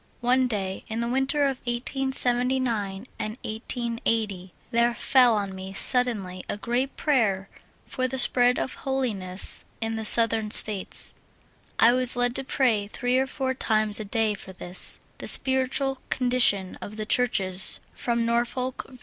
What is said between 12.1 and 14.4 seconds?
led to pray three or four times a day